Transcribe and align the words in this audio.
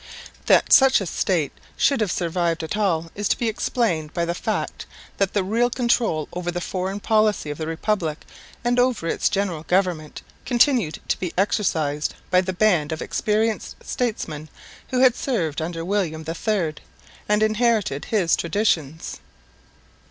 That 0.47 0.73
such 0.73 0.99
a 0.99 1.05
State 1.05 1.51
should 1.77 2.01
have 2.01 2.11
survived 2.11 2.63
at 2.63 2.75
all 2.75 3.11
is 3.13 3.29
to 3.29 3.37
be 3.37 3.47
explained 3.47 4.15
by 4.15 4.25
the 4.25 4.33
fact 4.33 4.87
that 5.17 5.33
the 5.33 5.43
real 5.43 5.69
control 5.69 6.27
over 6.33 6.49
the 6.49 6.59
foreign 6.59 6.99
policy 6.99 7.51
of 7.51 7.59
the 7.59 7.67
Republic 7.67 8.25
and 8.63 8.79
over 8.79 9.05
its 9.07 9.29
general 9.29 9.61
government 9.61 10.23
continued 10.43 10.99
to 11.07 11.19
be 11.19 11.33
exercised 11.37 12.15
by 12.31 12.41
the 12.41 12.51
band 12.51 12.91
of 12.91 12.99
experienced 13.03 13.75
statesmen 13.83 14.49
who 14.89 15.01
had 15.01 15.15
served 15.15 15.61
under 15.61 15.85
William 15.85 16.25
III 16.27 16.73
and 17.29 17.43
inherited 17.43 18.05
his 18.05 18.35
traditions. 18.35 19.19